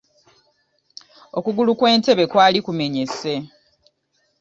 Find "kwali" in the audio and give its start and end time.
2.31-2.59